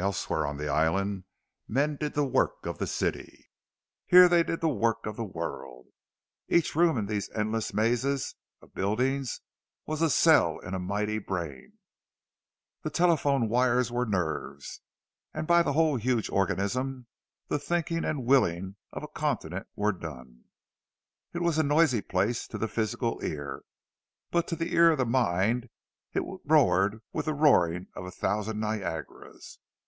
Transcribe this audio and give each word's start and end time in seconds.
Elsewhere 0.00 0.46
on 0.46 0.58
the 0.58 0.68
island 0.68 1.24
men 1.66 1.96
did 1.96 2.14
the 2.14 2.24
work 2.24 2.66
of 2.66 2.78
the 2.78 2.86
city; 2.86 3.50
here 4.06 4.28
they 4.28 4.44
did 4.44 4.60
the 4.60 4.68
work 4.68 5.06
of 5.06 5.16
the 5.16 5.24
world. 5.24 5.88
Each 6.46 6.76
room 6.76 6.96
in 6.96 7.06
these 7.06 7.28
endless 7.30 7.74
mazes 7.74 8.36
of 8.62 8.74
buildings 8.76 9.40
was 9.86 10.00
a 10.00 10.08
cell 10.08 10.60
in 10.60 10.72
a 10.72 10.78
mighty 10.78 11.18
brain; 11.18 11.78
the 12.82 12.90
telephone 12.90 13.48
wires 13.48 13.90
were 13.90 14.06
nerves, 14.06 14.80
and 15.34 15.48
by 15.48 15.64
the 15.64 15.72
whole 15.72 15.96
huge 15.96 16.30
organism 16.30 17.08
the 17.48 17.58
thinking 17.58 18.04
and 18.04 18.24
willing 18.24 18.76
of 18.92 19.02
a 19.02 19.08
continent 19.08 19.66
were 19.74 19.90
done. 19.90 20.44
It 21.32 21.42
was 21.42 21.58
a 21.58 21.64
noisy 21.64 22.02
place 22.02 22.46
to 22.46 22.56
the 22.56 22.68
physical 22.68 23.20
ear; 23.20 23.62
but 24.30 24.46
to 24.46 24.54
the 24.54 24.72
ear 24.74 24.92
of 24.92 24.98
the 24.98 25.04
mind 25.06 25.68
it 26.12 26.22
roared 26.44 27.02
with 27.12 27.26
the 27.26 27.34
roaring 27.34 27.88
of 27.96 28.04
a 28.04 28.12
thousand 28.12 28.60
Niagaras. 28.60 29.58